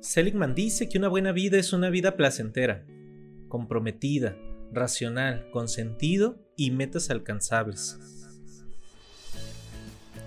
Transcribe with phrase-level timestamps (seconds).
[0.00, 2.84] Seligman dice que una buena vida es una vida placentera,
[3.48, 4.36] comprometida,
[4.72, 7.98] racional, con sentido y metas alcanzables.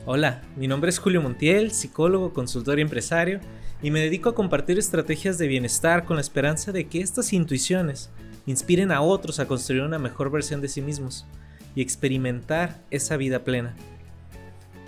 [0.06, 3.40] Hola, mi nombre es Julio Montiel, psicólogo, consultor y empresario,
[3.82, 8.10] y me dedico a compartir estrategias de bienestar con la esperanza de que estas intuiciones
[8.46, 11.26] inspiren a otros a construir una mejor versión de sí mismos
[11.76, 13.74] y experimentar esa vida plena.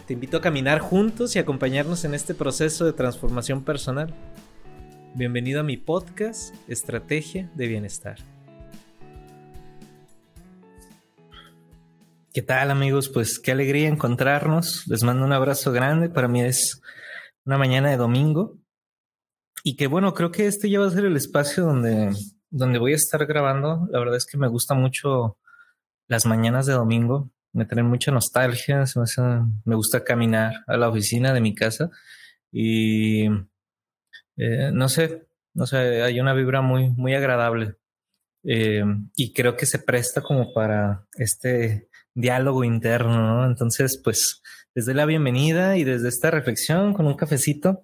[0.07, 4.13] Te invito a caminar juntos y acompañarnos en este proceso de transformación personal.
[5.15, 8.17] Bienvenido a mi podcast Estrategia de Bienestar.
[12.33, 13.09] ¿Qué tal amigos?
[13.09, 14.87] Pues qué alegría encontrarnos.
[14.87, 16.09] Les mando un abrazo grande.
[16.09, 16.81] Para mí es
[17.45, 18.57] una mañana de domingo.
[19.63, 22.11] Y que bueno, creo que este ya va a ser el espacio donde,
[22.49, 23.87] donde voy a estar grabando.
[23.91, 25.37] La verdad es que me gusta mucho
[26.07, 27.29] las mañanas de domingo.
[27.51, 28.83] Me traen mucha nostalgia.
[29.63, 31.91] me gusta caminar a la oficina de mi casa.
[32.51, 33.27] Y
[34.37, 37.75] eh, no sé, no sé, hay una vibra muy, muy agradable.
[38.43, 38.83] Eh,
[39.15, 43.45] y creo que se presta como para este diálogo interno, ¿no?
[43.45, 44.41] Entonces, pues,
[44.75, 47.83] desde la bienvenida y desde esta reflexión con un cafecito,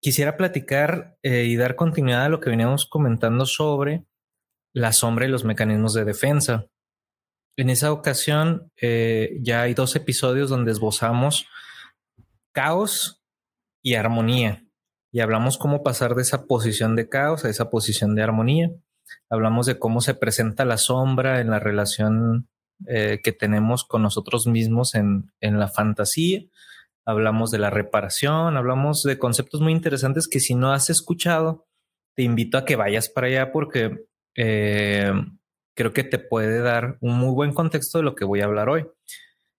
[0.00, 4.04] quisiera platicar eh, y dar continuidad a lo que veníamos comentando sobre
[4.72, 6.66] la sombra y los mecanismos de defensa.
[7.56, 11.46] En esa ocasión ya hay dos episodios donde esbozamos
[12.52, 13.20] caos
[13.82, 14.67] y armonía
[15.10, 18.70] y hablamos cómo pasar de esa posición de caos a esa posición de armonía.
[19.30, 22.48] Hablamos de cómo se presenta la sombra en la relación
[22.86, 26.42] eh, que tenemos con nosotros mismos en, en, la fantasía.
[27.04, 31.66] Hablamos de la reparación, hablamos de conceptos muy interesantes que si no has escuchado,
[32.14, 34.04] te invito a que vayas para allá porque
[34.36, 35.12] eh,
[35.74, 38.68] creo que te puede dar un muy buen contexto de lo que voy a hablar
[38.68, 38.86] hoy.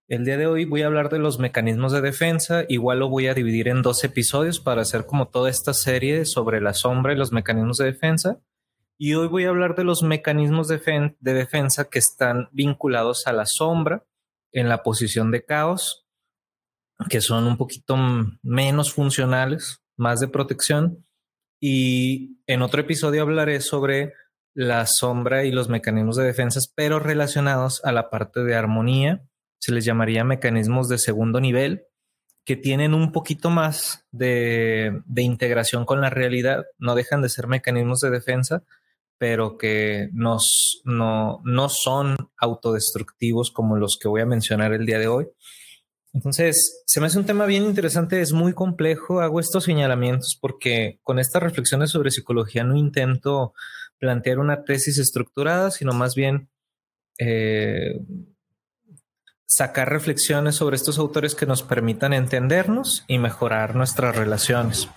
[0.09, 2.65] El día de hoy voy a hablar de los mecanismos de defensa.
[2.67, 6.61] Igual lo voy a dividir en dos episodios para hacer como toda esta serie sobre
[6.61, 8.41] la sombra y los mecanismos de defensa.
[8.97, 13.45] Y hoy voy a hablar de los mecanismos de, defensa que están vinculados a la
[13.45, 14.03] sombra
[14.52, 16.08] en la posición de caos,
[17.08, 17.95] que son un poquito
[18.42, 21.05] menos funcionales, más de protección.
[21.61, 24.14] Y en otro episodio hablaré sobre
[24.55, 29.29] la sombra y los mecanismos de defensa, pero relacionados a la parte de armonía
[29.59, 31.83] se les llamaría mecanismos de segundo nivel,
[32.45, 37.99] que tienen un poquito más de, integración con la realidad, no dejan de ser mecanismos
[37.99, 38.64] de defensa,
[39.19, 44.98] pero que nos, no, no son autodestructivos como los que voy a mencionar el día
[44.98, 45.27] de hoy.
[46.14, 50.99] Entonces, se me hace un tema bien interesante, es muy complejo, hago estos señalamientos porque
[51.03, 53.53] con estas reflexiones sobre psicología no intento
[53.99, 56.49] plantear una tesis estructurada, sino más bien
[57.19, 57.99] eh,
[59.49, 64.87] sacar reflexiones sobre estos autores que nos permitan entendernos y mejorar nuestras relaciones.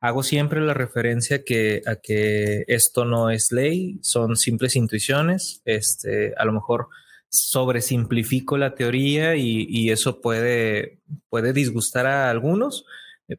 [0.00, 5.62] Hago siempre la referencia que, a que esto no es ley, son simples intuiciones.
[5.64, 6.88] Este, a lo mejor
[7.28, 10.98] sobresimplifico la teoría y, y eso puede,
[11.28, 12.86] puede disgustar a algunos,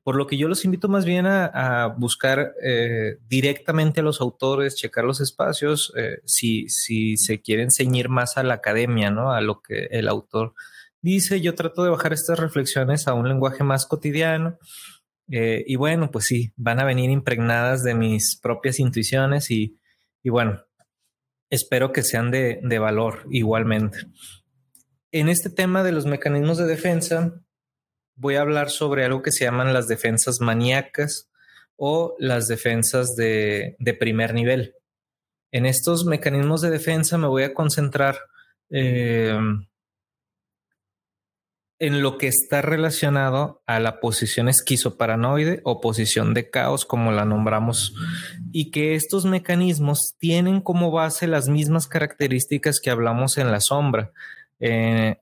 [0.04, 4.76] por lo que yo los invito más bien a, buscar eh, directamente a los autores,
[4.76, 9.32] checar los espacios, eh, si, si se quieren ceñir más a la academia, ¿no?
[9.32, 10.54] A lo que el autor
[11.02, 11.40] dice.
[11.40, 14.58] Yo trato de bajar estas reflexiones a un lenguaje más cotidiano.
[15.30, 19.78] y bueno, pues sí, van a venir impregnadas de mis propias intuiciones y,
[20.24, 20.62] y bueno,
[21.50, 24.00] espero que sean de, de valor igualmente.
[25.12, 27.42] En este tema de los mecanismos de defensa,
[28.18, 31.30] voy a hablar sobre algo que se llaman las defensas maníacas
[31.78, 34.74] o las defensas de, primer nivel.
[35.52, 38.20] En estos mecanismos de defensa me voy a concentrar
[38.70, 39.40] eh,
[41.80, 47.24] en lo que está relacionado a la posición esquizoparanoide o posición de caos, como la
[47.24, 47.94] nombramos,
[48.52, 54.12] y que estos mecanismos tienen como base las mismas características que hablamos en la sombra.
[54.60, 55.18] Eh,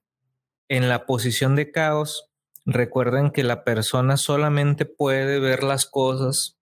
[0.70, 2.32] en la posición de caos
[2.66, 6.58] Recuerden que la persona solamente puede ver las cosas,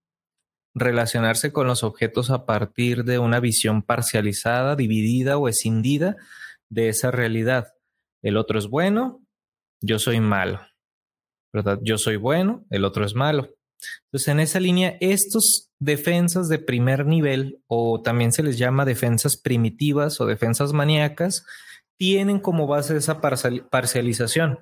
[0.75, 6.17] relacionarse con los objetos a partir de una visión parcializada, dividida o escindida
[6.69, 7.73] de esa realidad.
[8.21, 9.21] El otro es bueno,
[9.81, 10.59] yo soy malo.
[11.53, 11.79] ¿Verdad?
[11.83, 13.53] Yo soy bueno, el otro es malo.
[14.05, 19.37] Entonces, en esa línea, estos defensas de primer nivel, o también se les llama defensas
[19.37, 21.45] primitivas o defensas maníacas,
[21.97, 24.59] tienen como base esa parcialización.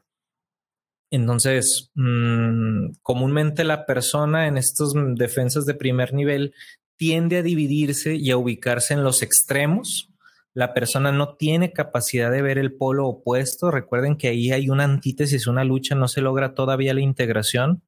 [1.12, 6.54] Entonces, mm, comúnmente la persona en estas defensas de primer nivel
[6.98, 10.10] tiende a dividirse y a ubicarse en los extremos.
[10.54, 13.72] La persona no tiene capacidad de ver el polo opuesto.
[13.72, 17.84] Recuerden que ahí hay una antítesis, una lucha, no se logra todavía la integración.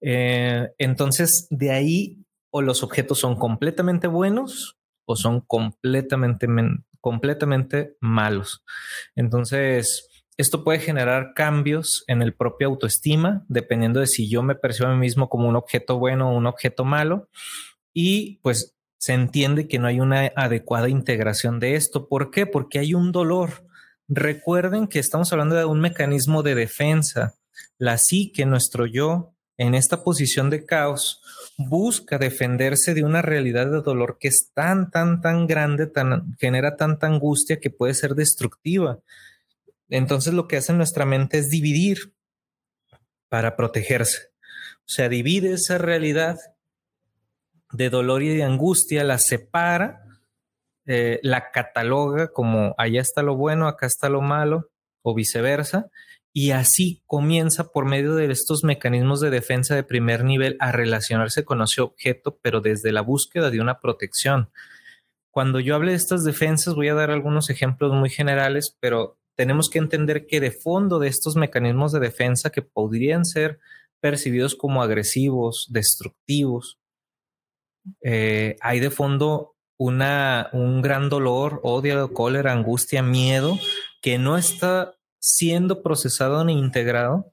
[0.00, 6.46] Eh, entonces, de ahí o los objetos son completamente buenos o son completamente,
[7.00, 8.64] completamente malos.
[9.14, 10.09] Entonces,
[10.40, 14.92] esto puede generar cambios en el propio autoestima, dependiendo de si yo me percibo a
[14.92, 17.28] mí mismo como un objeto bueno o un objeto malo.
[17.92, 22.08] Y pues se entiende que no hay una adecuada integración de esto.
[22.08, 22.46] ¿Por qué?
[22.46, 23.64] Porque hay un dolor.
[24.08, 27.34] Recuerden que estamos hablando de un mecanismo de defensa.
[27.78, 31.22] La psique, nuestro yo, en esta posición de caos,
[31.58, 36.76] busca defenderse de una realidad de dolor que es tan, tan, tan grande, tan, genera
[36.76, 38.98] tanta angustia que puede ser destructiva.
[39.90, 42.14] Entonces lo que hace nuestra mente es dividir
[43.28, 44.30] para protegerse.
[44.78, 46.38] O sea, divide esa realidad
[47.72, 50.02] de dolor y de angustia, la separa,
[50.86, 54.70] eh, la cataloga como allá está lo bueno, acá está lo malo,
[55.02, 55.90] o viceversa,
[56.32, 61.44] y así comienza por medio de estos mecanismos de defensa de primer nivel a relacionarse
[61.44, 64.50] con ese objeto, pero desde la búsqueda de una protección.
[65.30, 69.70] Cuando yo hable de estas defensas, voy a dar algunos ejemplos muy generales, pero tenemos
[69.70, 73.58] que entender que de fondo de estos mecanismos de defensa que podrían ser
[73.98, 76.78] percibidos como agresivos, destructivos,
[78.02, 83.58] eh, hay de fondo una, un gran dolor, odio, cólera, angustia, miedo,
[84.02, 87.32] que no está siendo procesado ni integrado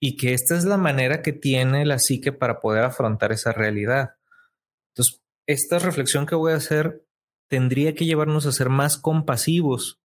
[0.00, 4.14] y que esta es la manera que tiene la psique para poder afrontar esa realidad.
[4.92, 7.04] Entonces, esta reflexión que voy a hacer
[7.48, 10.00] tendría que llevarnos a ser más compasivos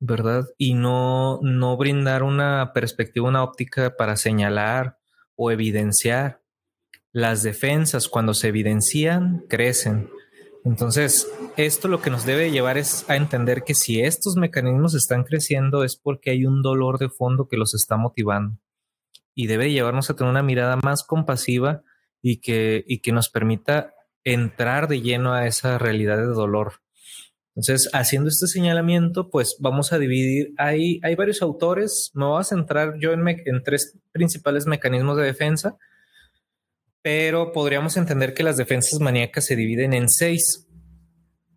[0.00, 0.46] ¿verdad?
[0.56, 4.98] Y no, no brindar una perspectiva, una óptica para señalar
[5.36, 6.42] o evidenciar.
[7.12, 10.10] Las defensas, cuando se evidencian, crecen.
[10.64, 15.24] Entonces, esto lo que nos debe llevar es a entender que si estos mecanismos están
[15.24, 18.58] creciendo es porque hay un dolor de fondo que los está motivando.
[19.34, 21.82] Y debe llevarnos a tener una mirada más compasiva
[22.20, 26.82] y que, y que nos permita entrar de lleno a esa realidad de dolor
[27.58, 32.44] entonces, haciendo este señalamiento, pues vamos a dividir, hay, hay varios autores, me voy a
[32.44, 33.24] centrar yo en,
[33.64, 35.76] tres principales mecanismos de defensa,
[37.02, 40.68] pero podríamos entender que las defensas maníacas se dividen en seis.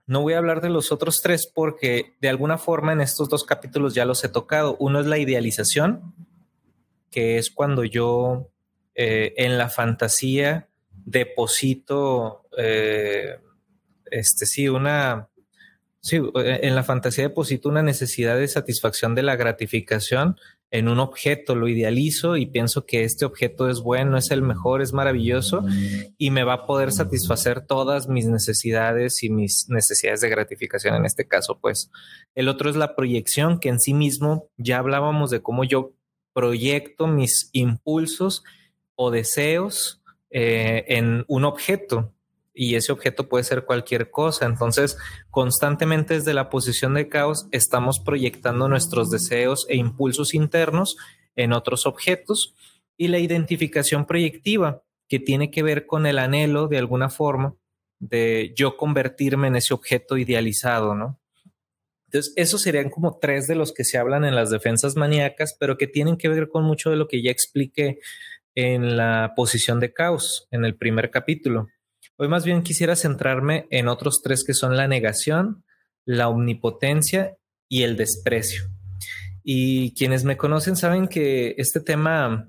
[0.07, 3.43] No voy a hablar de los otros tres porque de alguna forma en estos dos
[3.43, 4.77] capítulos ya los he tocado.
[4.79, 6.15] Uno es la idealización,
[7.11, 8.49] que es cuando yo
[8.95, 13.37] eh, en la fantasía deposito, eh,
[14.09, 15.27] este sí, una,
[16.01, 20.35] Sí, eh, en la fantasía deposito una necesidad de satisfacción de la gratificación
[20.71, 24.81] en un objeto, lo idealizo y pienso que este objeto es bueno, es el mejor,
[24.81, 25.65] es maravilloso
[26.17, 31.05] y me va a poder satisfacer todas mis necesidades y mis necesidades de gratificación en
[31.05, 31.91] este caso, pues.
[32.35, 35.93] El otro es la proyección, que en sí mismo ya hablábamos de cómo yo
[36.33, 38.43] proyecto mis impulsos
[38.95, 42.13] o deseos eh, en un objeto
[42.53, 44.45] y ese objeto puede ser cualquier cosa.
[44.45, 44.97] Entonces,
[45.29, 50.97] constantemente desde la posición de caos estamos proyectando nuestros deseos e impulsos internos
[51.35, 52.55] en otros objetos
[52.97, 57.55] y la identificación proyectiva, que tiene que ver con el anhelo de alguna forma
[57.99, 61.19] de yo convertirme en ese objeto idealizado, ¿no?
[62.05, 65.77] Entonces, esos serían como tres de los que se hablan en las defensas maníacas, pero
[65.77, 67.99] que tienen que ver con mucho de lo que ya expliqué
[68.53, 71.69] en la posición de caos en el primer capítulo.
[72.21, 75.63] Hoy más bien quisiera centrarme en otros tres que son la negación,
[76.05, 77.35] la omnipotencia
[77.67, 78.69] y el desprecio.
[79.41, 82.47] Y quienes me conocen saben que este tema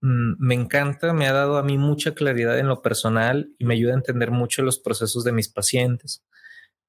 [0.00, 3.74] mm, me encanta, me ha dado a mí mucha claridad en lo personal y me
[3.74, 6.24] ayuda a entender mucho los procesos de mis pacientes.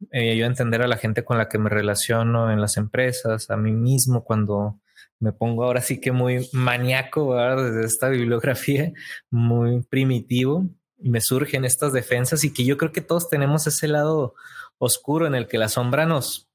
[0.09, 3.51] Me ayuda a entender a la gente con la que me relaciono en las empresas,
[3.51, 4.81] a mí mismo cuando
[5.19, 8.91] me pongo ahora sí que muy maníaco desde esta bibliografía,
[9.29, 10.67] muy primitivo
[10.97, 14.35] me surgen estas defensas y que yo creo que todos tenemos ese lado
[14.77, 16.49] oscuro en el que la sombra nos,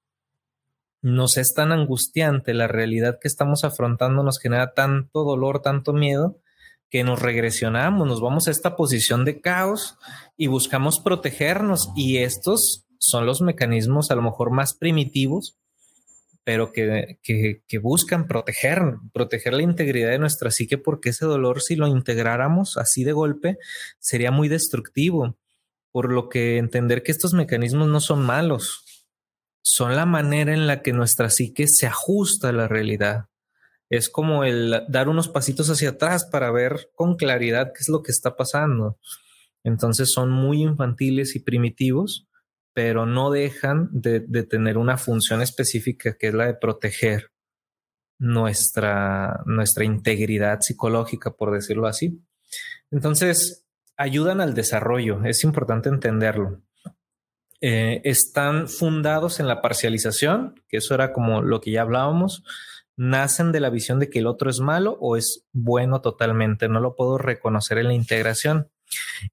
[1.01, 6.39] nos es tan angustiante, la realidad que estamos afrontando nos genera tanto dolor, tanto miedo,
[6.91, 9.97] que nos regresionamos, nos vamos a esta posición de caos
[10.37, 11.91] y buscamos protegernos.
[11.97, 15.59] Y estos son los mecanismos a lo mejor más primitivos
[16.45, 18.83] pero que, que, buscan proteger,
[19.13, 23.59] proteger la integridad de nuestra psique, porque ese dolor, si lo integráramos así de golpe,
[23.99, 25.37] sería muy destructivo.
[25.93, 29.07] Por lo que entender que estos mecanismos no son malos,
[29.63, 33.27] son la manera en la que nuestra psique se ajusta a la realidad.
[33.89, 38.03] Es como el dar unos pasitos hacia atrás para ver con claridad qué es lo
[38.03, 38.99] que está pasando.
[39.65, 42.27] Entonces son muy infantiles y primitivos,
[42.75, 47.31] pero no dejan de, tener una función específica que es la de proteger
[48.19, 52.23] nuestra, nuestra integridad psicológica, por decirlo así.
[52.91, 53.65] Entonces,
[53.97, 56.63] ayudan al desarrollo, es importante entenderlo.
[57.61, 62.43] Eh, están fundados en la parcialización, que eso era como lo que ya hablábamos,
[62.97, 66.81] nacen de la visión de que el otro es malo o es bueno totalmente, no
[66.81, 68.69] lo puedo reconocer en la integración.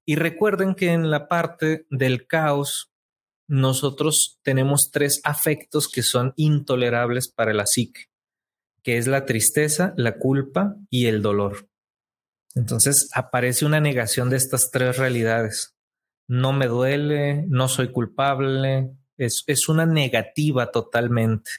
[0.04, 2.89] Y recuerden que en la parte del caos,
[3.50, 8.04] nosotros tenemos tres afectos que son intolerables para la psique,
[8.84, 11.68] que es la tristeza, la culpa y el dolor.
[12.54, 15.74] Entonces aparece una negación de estas tres realidades.
[16.28, 21.50] No me duele, no soy culpable, es, es una negativa totalmente.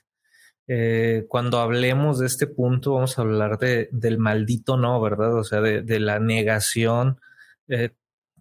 [0.68, 5.38] Eh, cuando hablemos de este punto, vamos a hablar de, del maldito no, ¿verdad?
[5.38, 7.20] O sea, de, la negación
[7.68, 7.90] eh,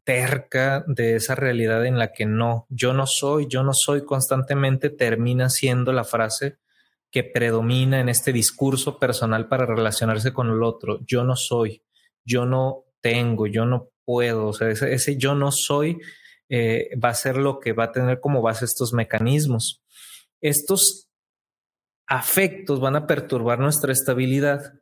[0.04, 4.90] terca de esa realidad en la que no, yo no soy, yo no soy constantemente,
[4.90, 6.58] termina siendo la frase
[7.10, 11.00] que predomina en este discurso personal para relacionarse con el otro.
[11.06, 11.82] Yo no soy,
[12.24, 14.48] yo no tengo, yo no puedo.
[14.48, 15.98] O sea, ese, yo no soy
[16.48, 19.82] eh, va a ser lo que va a tener como base estos mecanismos.
[20.40, 21.08] Estos
[22.06, 24.74] afectos van a perturbar nuestra estabilidad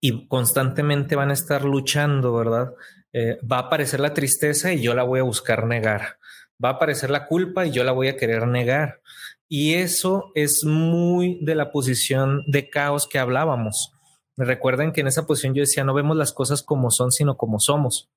[0.00, 2.74] y constantemente van a estar luchando, ¿verdad?
[3.12, 6.18] Eh, va a aparecer la tristeza y yo la voy a buscar negar.
[6.62, 9.00] Va a aparecer la culpa y yo la voy a querer negar.
[9.48, 13.92] Y eso es muy de la posición de caos que hablábamos.
[14.36, 17.58] Recuerden que en esa posición yo decía, no vemos las cosas como son, sino como
[17.58, 18.10] somos.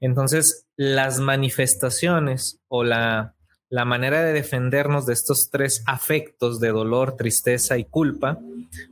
[0.00, 3.36] Entonces, las manifestaciones o la
[3.68, 8.38] la manera de defendernos de estos tres afectos de dolor, tristeza y culpa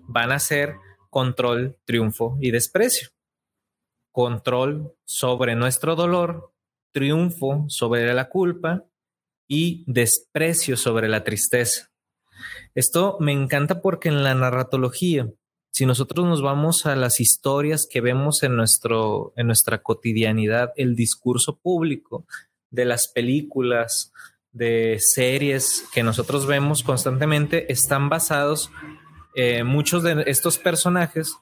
[0.08, 0.74] van a ser
[1.10, 3.08] control, triunfo y desprecio.
[4.14, 6.52] Control sobre nuestro dolor,
[6.92, 8.84] triunfo sobre la culpa
[9.48, 11.90] y desprecio sobre la tristeza.
[12.76, 15.28] Esto me encanta porque en la narratología,
[15.72, 20.94] si nosotros nos vamos a las historias que vemos en, nuestro, en nuestra cotidianidad, el
[20.94, 22.24] discurso público
[22.70, 24.12] de las películas,
[24.52, 28.70] de series que nosotros vemos constantemente están basados,
[29.34, 31.34] eh, muchos de estos personajes,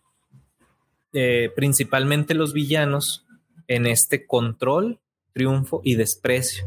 [1.13, 3.27] eh, principalmente los villanos,
[3.69, 5.01] en este control,
[5.33, 6.65] triunfo y desprecio.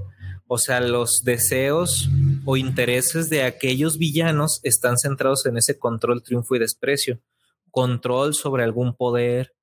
[0.48, 2.10] O sea, los deseos
[2.46, 7.20] o intereses de aquellos villanos están centrados en ese control, triunfo y desprecio.
[7.72, 9.54] Control sobre algún poder,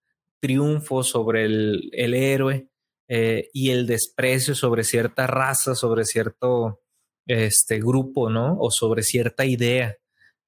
[0.40, 2.68] triunfo sobre el, el héroe,
[3.14, 6.80] eh, y el desprecio sobre cierta raza, sobre cierto
[7.26, 8.56] este, grupo, ¿no?
[8.58, 9.98] O sobre cierta idea.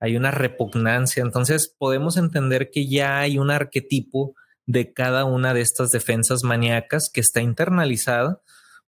[0.05, 1.23] Hay una repugnancia.
[1.23, 4.35] Entonces podemos entender que ya hay un arquetipo
[4.67, 8.43] de cada una de estas defensas maníacas que está internalizada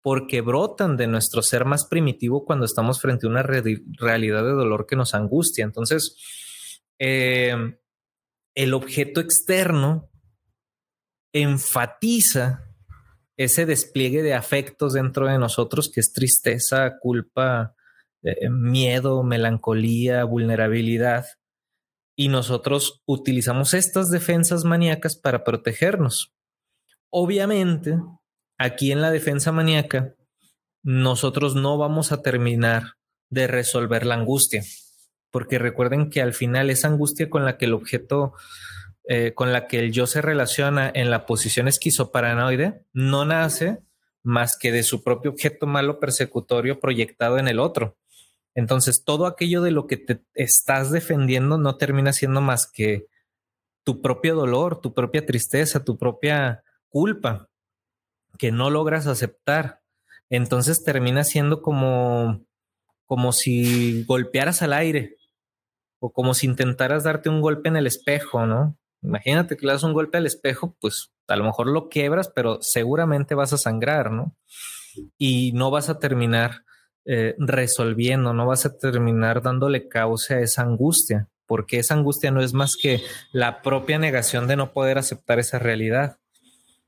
[0.01, 4.88] porque brotan de nuestro ser más primitivo cuando estamos frente a una realidad de dolor
[4.88, 5.63] que nos angustia.
[5.63, 6.17] Entonces,
[6.98, 7.77] eh,
[8.55, 10.10] el objeto externo
[11.32, 12.65] enfatiza
[13.38, 17.75] ese despliegue de afectos dentro de nosotros que es tristeza, culpa,
[18.24, 21.25] eh, miedo, melancolía, vulnerabilidad.
[22.15, 26.34] Y nosotros utilizamos estas defensas maníacas para protegernos.
[27.10, 27.98] Obviamente,
[28.58, 30.15] aquí en la defensa maníaca,
[30.84, 32.96] nosotros no vamos a terminar
[33.30, 34.63] de resolver la angustia,
[35.32, 38.34] porque recuerden que al final esa angustia con la que el objeto
[39.06, 43.80] eh, con la que el yo se relaciona en la posición esquizoparanoide no nace
[44.24, 47.98] más que de su propio objeto malo persecutorio proyectado en el otro.
[48.56, 53.08] Entonces, todo aquello de lo que te estás defendiendo no termina siendo más que
[53.84, 57.50] tu propio dolor, tu propia tristeza, tu propia culpa
[58.38, 59.82] que no logras aceptar.
[60.30, 62.46] Entonces termina siendo como,
[63.06, 65.18] como si golpearas al aire
[66.00, 68.78] o como si intentaras darte un golpe en el espejo, ¿no?
[69.02, 72.60] Imagínate que le das un golpe al espejo, pues a lo mejor lo quiebras, pero
[72.62, 74.36] seguramente vas a sangrar, ¿no?
[75.18, 76.64] Y no vas a terminar
[77.06, 82.42] eh, resolviendo, no vas a terminar dándole causa a esa angustia, porque esa angustia no
[82.42, 86.18] es más que la propia negación de no poder aceptar esa realidad.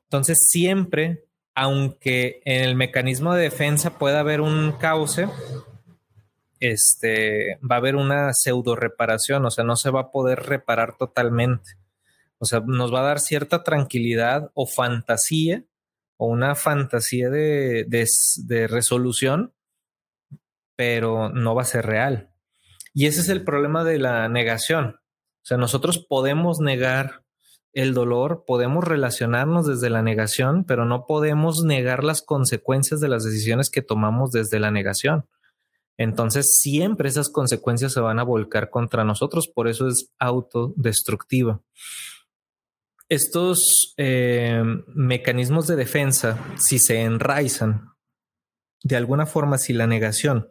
[0.04, 5.28] Entonces, siempre, aunque en el mecanismo de defensa pueda haber un cauce,
[6.60, 10.98] este, va a haber una pseudo reparación, o sea, no se va a poder reparar
[10.98, 11.72] totalmente.
[12.38, 15.64] O sea, nos va a dar cierta tranquilidad o fantasía
[16.18, 19.54] o una fantasía de, de, resolución,
[20.76, 22.30] pero no va a ser real.
[22.94, 24.96] Y ese es el problema de la negación.
[24.98, 27.24] O sea, nosotros podemos negar
[27.74, 33.26] el dolor, podemos relacionarnos desde la negación, pero no podemos negar las consecuencias de las
[33.26, 35.28] decisiones que tomamos desde la negación.
[35.98, 41.62] Entonces, siempre esas consecuencias se van a volcar contra nosotros, por eso es autodestructiva.
[43.08, 47.95] estos eh, mecanismos de defensa, si se enraizan
[48.86, 50.48] de alguna forma, si la negación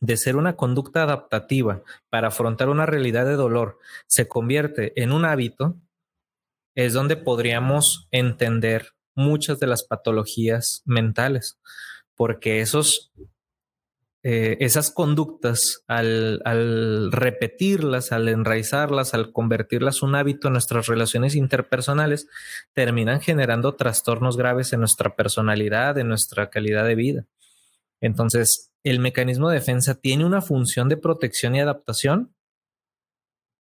[0.00, 5.24] de ser una conducta adaptativa para afrontar una realidad de dolor se convierte en un
[5.24, 5.76] hábito,
[6.74, 11.60] es donde podríamos entender muchas de las patologías mentales,
[12.16, 13.12] porque esos
[14.24, 21.36] eh, esas conductas, al, al, repetirlas, al enraizarlas, al convertirlas un hábito en nuestras relaciones
[21.36, 22.26] interpersonales,
[22.72, 27.26] terminan generando trastornos graves en nuestra personalidad, en nuestra calidad de vida.
[28.04, 32.34] Entonces, el mecanismo de defensa tiene una función de protección y adaptación,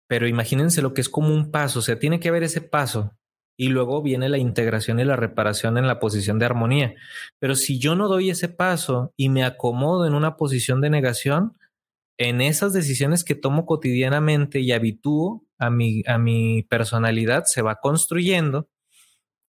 [0.09, 3.13] pero imagínense lo que es como un paso, o sea, tiene que haber ese paso
[3.57, 6.93] y luego viene la integración y la reparación en la posición de armonía.
[7.39, 11.57] Pero si yo no doy ese paso y me acomodo en una posición de negación,
[12.17, 17.77] en esas decisiones que tomo cotidianamente y habitúo a mi, a mi personalidad, se va
[17.77, 18.67] construyendo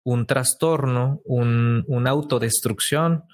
[0.04, 3.24] un trastorno, un, una autodestrucción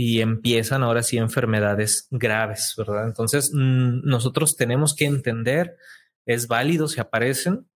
[0.00, 3.08] y empiezan ahora sí enfermedades graves, ¿verdad?
[3.08, 5.76] Entonces, mm, nosotros tenemos que entender,
[6.24, 7.68] es válido si aparecen,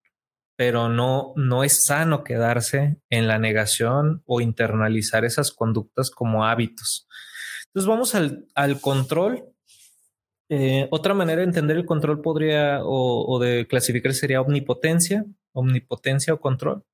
[0.57, 7.09] pero no, no es sano quedarse en la negación o internalizar esas conductas como hábitos.
[7.67, 9.45] Entonces vamos al, al control.
[10.49, 16.41] Eh, otra manera de entender el control podría o, de clasificar sería omnipotencia, omnipotencia o
[16.41, 16.85] control.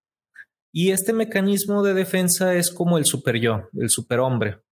[0.73, 4.63] Y este mecanismo de defensa es como el super yo, el superhombre.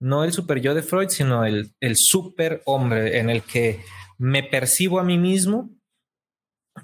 [0.00, 3.80] No el super yo de Freud, sino el, el superhombre en el que
[4.18, 5.70] me percibo a mí mismo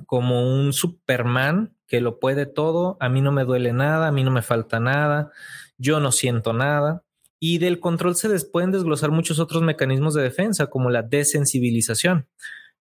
[0.07, 4.25] como un Superman que lo puede todo, a mí no me duele nada, a mí
[4.25, 5.31] no me falta nada,
[5.79, 7.05] yo no siento nada.
[7.39, 12.29] Y del control se pueden desglosar muchos otros mecanismos de defensa, como la desensibilización.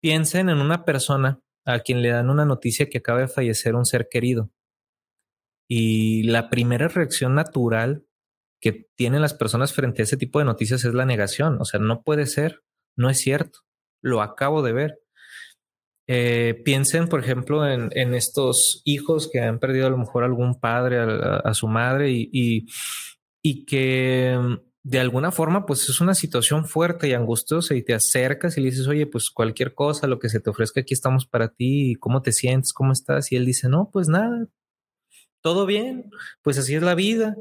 [0.01, 3.86] Piensen en una persona a quien le dan una noticia que acaba de fallecer un
[3.86, 4.50] ser querido.
[5.69, 8.06] Y la primera reacción natural
[8.59, 11.57] que tienen las personas frente a ese tipo de noticias es la negación.
[11.59, 12.63] O sea, no puede ser,
[12.95, 13.59] no es cierto,
[14.01, 14.99] lo acabo de ver.
[16.10, 20.99] Eh, piensen, por ejemplo, en, estos hijos que han perdido a lo mejor algún padre,
[20.99, 22.65] a, su madre y,
[23.43, 27.93] y, que mm, de alguna forma pues es una situación fuerte y angustiosa y te
[27.93, 31.25] acercas y le dices, oye, pues cualquier cosa, lo que se te ofrezca, aquí estamos
[31.27, 32.71] para ti, ¿cómo te sientes?
[32.71, 33.34] ¿Cómo estás?
[33.34, 34.47] Y él dice, no, pues nada,
[35.41, 36.10] todo bien,
[36.41, 37.36] pues así es la vida.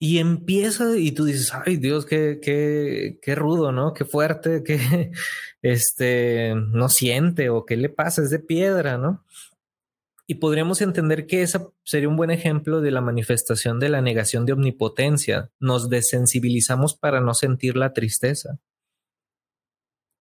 [0.00, 3.94] Y empieza y tú dices, ay Dios, qué, qué, qué rudo, ¿no?
[3.94, 5.10] Qué fuerte, qué,
[5.62, 9.24] este, no siente o qué le pasa, es de piedra, ¿no?
[10.30, 14.44] Y podríamos entender que esa sería un buen ejemplo de la manifestación de la negación
[14.44, 15.50] de omnipotencia.
[15.58, 18.58] Nos desensibilizamos para no sentir la tristeza.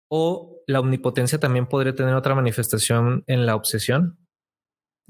[0.10, 4.18] O la omnipotencia también podría tener otra manifestación en la obsesión.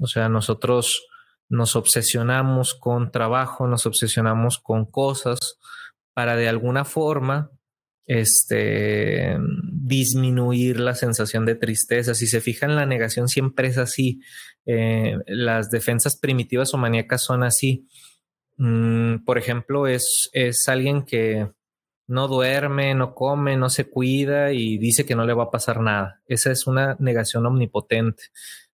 [0.00, 1.06] O sea, nosotros
[1.48, 5.58] nos obsesionamos con trabajo, nos obsesionamos con cosas
[6.14, 7.50] para de alguna forma
[8.06, 12.14] este, disminuir la sensación de tristeza.
[12.14, 14.20] Si se fijan, la negación siempre es así.
[14.66, 17.86] Eh, las defensas primitivas o maníacas son así.
[18.56, 21.50] Mm, por ejemplo, es, es alguien que
[22.06, 25.80] no duerme, no come, no se cuida y dice que no le va a pasar
[25.80, 26.22] nada.
[26.26, 28.24] Esa es una negación omnipotente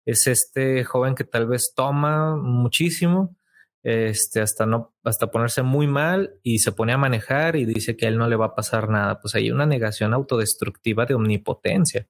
[0.05, 3.37] es este joven que tal vez toma muchísimo,
[3.83, 8.07] este, hasta no, hasta ponerse muy mal y se pone a manejar y dice que
[8.07, 9.21] a él no le va a pasar nada.
[9.21, 12.07] Pues hay una negación autodestructiva de omnipotencia,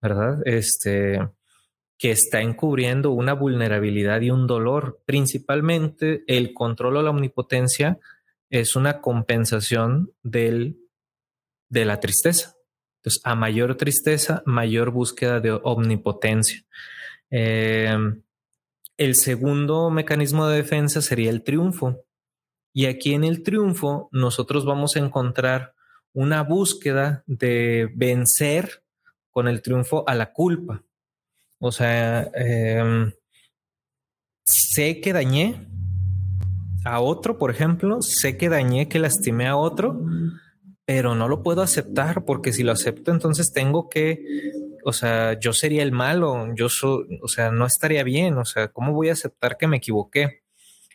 [0.00, 0.38] ¿verdad?
[0.46, 1.20] Este,
[1.98, 5.02] que está encubriendo una vulnerabilidad y un dolor.
[5.06, 7.98] Principalmente el control o la omnipotencia
[8.50, 10.78] es una compensación del,
[11.68, 12.54] de la tristeza.
[12.98, 16.64] Entonces, a mayor tristeza, mayor búsqueda de omnipotencia.
[17.36, 18.22] Em,
[18.96, 22.04] el segundo mecanismo de defensa sería el triunfo.
[22.72, 25.74] Y aquí en el triunfo nosotros vamos a encontrar
[26.12, 28.84] una búsqueda de vencer
[29.32, 30.84] con el triunfo a la culpa.
[31.58, 33.12] O sea, em,
[34.44, 35.66] sé que dañé
[36.84, 40.00] a otro, por ejemplo, sé que dañé, que lastimé a otro,
[40.84, 44.24] pero no lo puedo aceptar porque si lo acepto, entonces tengo que
[44.84, 48.68] o sea, yo sería el malo, yo soy, o sea, no estaría bien, o sea,
[48.68, 50.42] ¿cómo voy a aceptar que me equivoqué?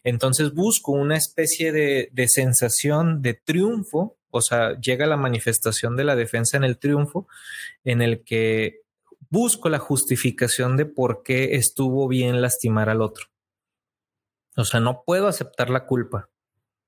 [0.04, 6.04] Entonces busco una especie de, de sensación de triunfo, o sea, llega la manifestación de
[6.04, 7.28] la defensa en el triunfo,
[7.84, 8.82] en el que
[9.30, 13.26] busco la justificación de por qué estuvo bien lastimar al otro.
[14.56, 16.30] O sea, no puedo aceptar la culpa.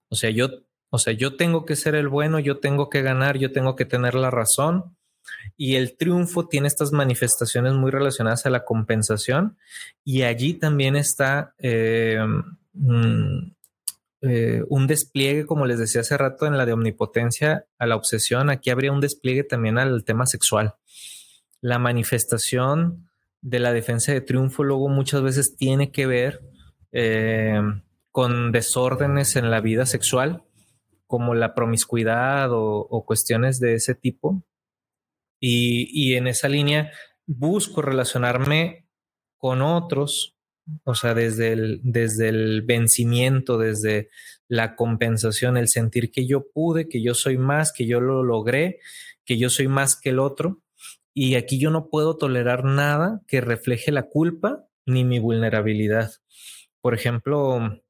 [0.09, 0.49] O sea, yo,
[0.89, 3.85] o sea, yo tengo que ser el bueno, yo tengo que ganar, yo tengo que
[3.85, 4.95] tener la razón
[5.57, 9.57] Y el triunfo tiene estas manifestaciones muy relacionadas a la compensación
[10.03, 12.19] y allí también está eh,
[12.73, 13.51] mm,
[14.21, 18.49] eh, un despliegue, como les decía hace rato, en la de omnipotencia a la obsesión.
[18.49, 20.75] Aquí habría un despliegue también al tema sexual.
[21.59, 23.09] La manifestación
[23.41, 26.41] de la defensa de triunfo luego muchas veces tiene que ver
[26.91, 27.61] eh,
[28.11, 30.43] con desórdenes en la vida sexual,
[31.07, 34.43] como la promiscuidad o, cuestiones de ese tipo.
[35.43, 36.91] Y, en esa línea
[37.25, 38.85] busco relacionarme
[39.37, 40.37] con otros,
[40.83, 44.09] o sea, desde el, desde el vencimiento, desde
[44.47, 48.79] la compensación, el sentir que yo pude, que yo soy más, que yo lo logré,
[49.25, 50.61] que yo soy más que el otro.
[51.13, 56.11] Y aquí yo no puedo tolerar nada que refleje la culpa ni mi vulnerabilidad.
[56.81, 57.81] Por ejemplo,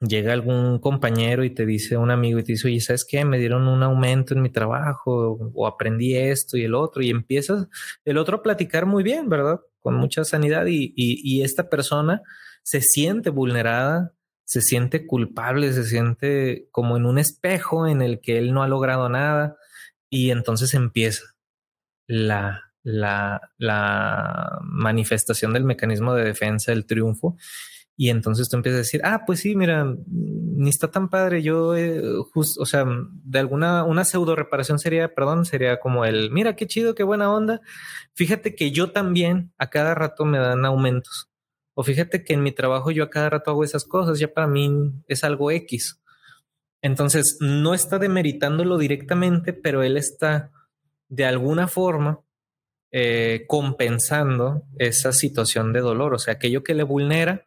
[0.00, 3.24] llega algún compañero y te dice un amigo y te dice, oye, ¿sabes qué?
[3.24, 7.68] Me dieron un aumento en mi trabajo o aprendí esto y el otro y empiezas
[8.04, 9.60] el otro a platicar muy bien, ¿verdad?
[9.80, 12.22] Con mucha sanidad y, y, esta persona
[12.62, 18.38] se siente vulnerada, se siente culpable, se siente como en un espejo en el que
[18.38, 19.56] él no ha logrado nada
[20.10, 21.22] y entonces empieza
[22.06, 27.36] la, la, la manifestación del mecanismo de defensa, el triunfo
[27.96, 31.42] y entonces tú empiezas a decir, ah, pues sí, mira, ni está tan padre.
[31.42, 32.02] Yo, eh,
[32.32, 36.66] justo, o sea, de alguna, una pseudo reparación sería, perdón, sería como el, mira qué
[36.66, 37.60] chido, qué buena onda.
[38.14, 41.28] Fíjate que yo también a cada rato me dan aumentos.
[41.74, 44.46] O fíjate que en mi trabajo yo a cada rato hago esas cosas, ya para
[44.48, 46.00] mí es algo X.
[46.82, 50.50] Entonces, no está demeritándolo directamente, pero él está
[51.08, 52.20] de alguna forma
[52.92, 56.14] eh, compensando esa situación de dolor.
[56.14, 57.46] O sea, aquello que le vulnera,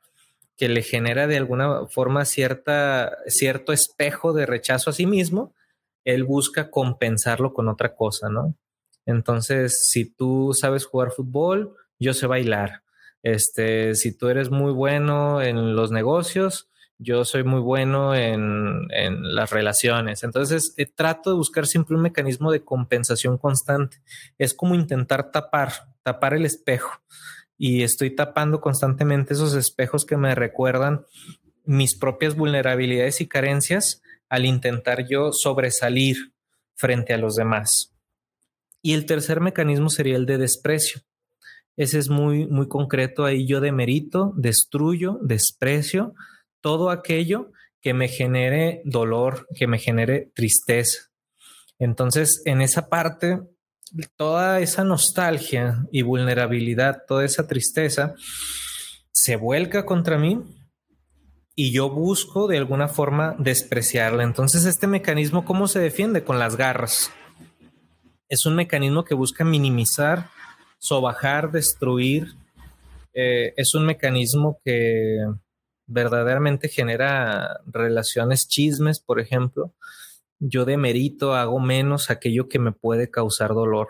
[0.57, 5.53] que le genera de alguna forma cierta, cierto espejo de rechazo a sí mismo,
[6.03, 8.55] él busca compensarlo con otra cosa, ¿no?
[9.05, 12.83] Entonces, si tú sabes jugar fútbol, yo sé bailar.
[13.23, 19.35] Este, si tú eres muy bueno en los negocios, yo soy muy bueno en, en
[19.35, 20.23] las relaciones.
[20.23, 24.01] Entonces, eh, trato de buscar siempre un mecanismo de compensación constante.
[24.37, 25.71] Es como intentar tapar,
[26.03, 26.99] tapar el espejo
[27.57, 31.05] y estoy tapando constantemente esos espejos que me recuerdan
[31.65, 36.33] mis propias vulnerabilidades y carencias al intentar yo sobresalir
[36.75, 37.93] frente a los demás.
[38.81, 41.01] Y el tercer mecanismo sería el de desprecio.
[41.75, 43.25] Ese es muy, muy concreto.
[43.25, 46.13] Ahí yo demerito, destruyo, desprecio
[46.61, 51.09] todo aquello que me genere dolor, que me genere tristeza.
[51.79, 53.39] Entonces, en esa parte
[54.15, 58.15] toda esa nostalgia y vulnerabilidad, toda esa tristeza,
[59.11, 60.43] se vuelca contra mí
[61.55, 64.23] y yo busco de alguna forma despreciarla.
[64.23, 66.23] Entonces, este mecanismo, ¿cómo se defiende?
[66.23, 67.11] Con las garras.
[68.29, 70.29] Es un mecanismo que busca minimizar,
[70.77, 72.35] sobajar, destruir.
[73.13, 75.17] Eh, es un mecanismo que
[75.87, 79.73] verdaderamente genera relaciones chismes, por ejemplo,
[80.39, 83.87] yo demerito, hago menos aquello que me puede causar dolor.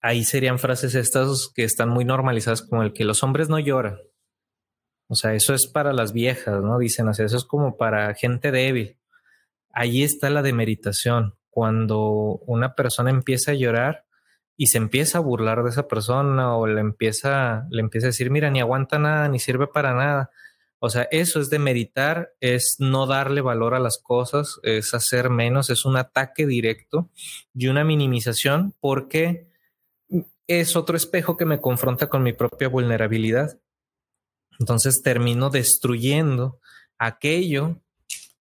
[0.00, 3.98] Ahí serían frases estas que están muy normalizadas como el que los hombres no lloran.
[5.08, 6.78] O sea, eso es para las viejas, ¿no?
[6.78, 8.98] Dicen, sea, eso es como para gente débil.
[9.72, 11.34] Ahí está la demeritación.
[11.50, 14.04] Cuando una persona empieza a llorar
[14.56, 18.30] y se empieza a burlar de esa persona o le empieza, le empieza a decir,
[18.30, 20.30] mira, ni aguanta nada, ni sirve para nada
[20.82, 25.28] o sea, eso es de meditar, es no darle valor a las cosas, es hacer
[25.28, 27.10] menos, es un ataque directo
[27.54, 29.46] y una minimización porque
[30.46, 33.60] es otro espejo que me confronta con mi propia vulnerabilidad.
[34.58, 36.60] Entonces termino destruyendo
[36.98, 37.82] aquello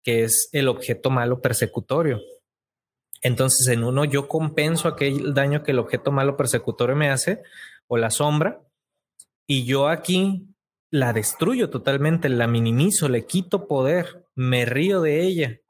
[0.04, 2.20] que es el objeto malo persecutorio.
[3.20, 7.42] Entonces en uno yo compenso aquel daño que el objeto malo persecutorio me hace
[7.88, 8.60] o la sombra
[9.44, 10.47] y yo aquí
[10.90, 15.60] la destruyo totalmente, la minimizo, le quito poder, me río de ella,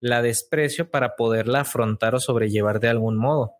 [0.00, 3.52] la desprecio para poderla afrontar o sobrellevar de algún modo.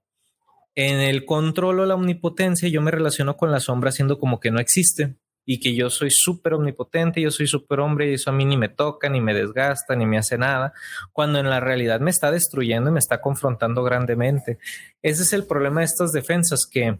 [0.74, 4.50] En el control o la omnipotencia yo me relaciono con la sombra siendo como que
[4.50, 5.16] no existe
[5.46, 8.56] y que yo soy súper omnipotente, yo soy súper hombre y eso a mí ni
[8.56, 10.72] me toca, ni me desgasta, ni me hace nada,
[11.12, 14.58] cuando en la realidad me está destruyendo y me está confrontando grandemente.
[15.02, 16.98] Ese es el problema de estas defensas que,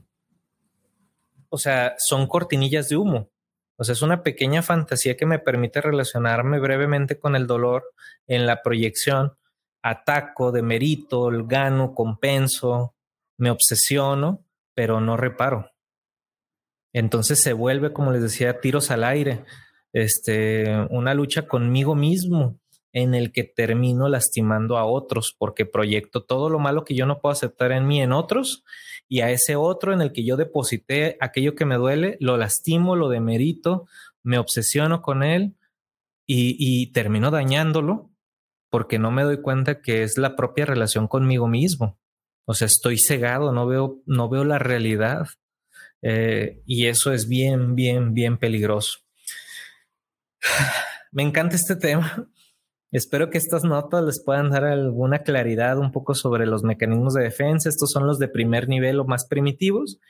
[1.49, 3.31] o sea, son cortinillas de humo
[3.77, 7.85] o sea, es una pequeña fantasía que me permite relacionarme brevemente con el dolor
[8.27, 9.37] en la proyección.
[9.83, 12.95] Ataco, demerito, gano, compenso,
[13.39, 15.71] me obsesiono, pero no reparo.
[16.93, 19.45] Entonces se vuelve, como les decía, tiros al aire,
[19.93, 22.59] este, una lucha conmigo mismo,
[22.97, 27.21] en el que termino lastimando a otros porque proyecto todo lo malo que yo no
[27.21, 28.65] puedo aceptar en mí en otros
[29.07, 32.97] y a ese otro en el que yo deposité aquello que me duele, lo lastimo,
[32.97, 33.87] lo demerito,
[34.23, 35.57] me obsesiono con él
[36.27, 38.11] y, termino dañándolo
[38.71, 41.99] porque no me doy cuenta que es la propia relación conmigo mismo.
[42.47, 45.27] O sea, estoy cegado, no veo, no veo la realidad.
[46.01, 49.01] Eh, y eso es bien, bien, bien peligroso.
[51.13, 52.27] Me encanta este tema.
[52.97, 57.25] Espero que estas notas les puedan dar alguna claridad un poco sobre los mecanismos de
[57.25, 57.69] defensa.
[57.69, 60.01] Estos son los de primer nivel o más primitivos.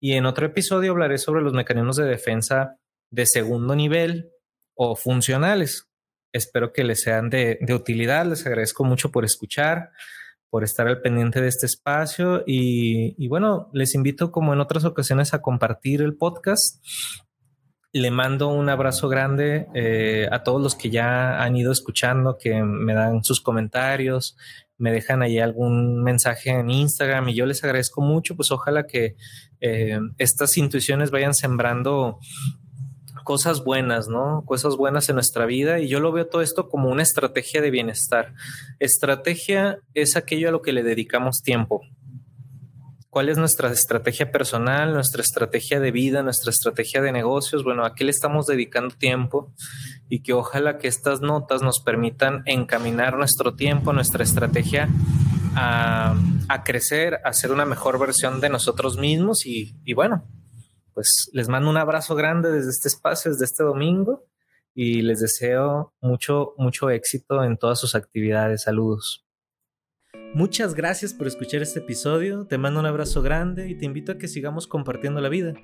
[0.00, 2.78] Y en otro episodio hablaré sobre los mecanismos de defensa
[3.10, 4.30] de segundo nivel
[4.74, 5.90] o funcionales.
[6.32, 8.24] Espero que les sean de, utilidad.
[8.24, 9.90] Les agradezco mucho por escuchar
[10.48, 15.34] por estar al pendiente de este espacio y, bueno, les invito como en otras ocasiones
[15.34, 16.82] a compartir el podcast.
[17.92, 22.62] Le mando un abrazo grande eh, a todos los que ya han ido escuchando, que
[22.62, 24.36] me dan sus comentarios,
[24.78, 29.16] me dejan ahí algún mensaje en Instagram y yo les agradezco mucho, pues ojalá que
[29.60, 32.18] eh, estas intuiciones vayan sembrando
[33.24, 34.42] cosas buenas, ¿no?
[34.46, 37.70] Cosas buenas en nuestra vida y yo lo veo todo esto como una estrategia de
[37.70, 38.34] bienestar.
[38.78, 41.82] Estrategia es aquello a lo que le dedicamos tiempo.
[43.10, 47.64] ¿Cuál es nuestra estrategia personal, nuestra estrategia de vida, nuestra estrategia de negocios?
[47.64, 49.52] Bueno, ¿a qué le estamos dedicando tiempo?
[50.08, 54.88] Y que ojalá que estas notas nos permitan encaminar nuestro tiempo, nuestra estrategia
[55.56, 56.14] a,
[56.64, 60.24] crecer, a ser una mejor versión de nosotros mismos y, y bueno,
[60.94, 64.24] pues les mando un abrazo grande desde este espacio, desde este domingo
[64.72, 68.62] y les deseo mucho, mucho éxito en todas sus actividades.
[68.62, 69.26] Saludos.
[70.32, 74.18] Muchas gracias por escuchar este episodio, te mando un abrazo grande y te invito a
[74.18, 75.54] que sigamos compartiendo la vida.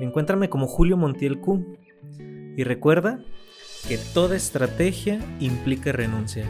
[0.00, 1.78] Encuéntrame como Julio Montiel Q
[2.56, 3.24] y recuerda
[3.86, 6.44] que toda estrategia implica renuncia.